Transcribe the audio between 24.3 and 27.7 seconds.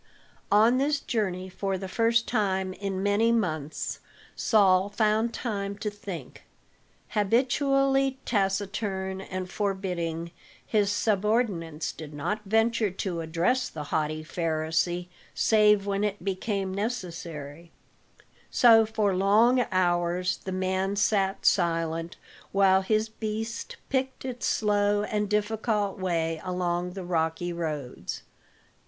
slow and difficult way along the rocky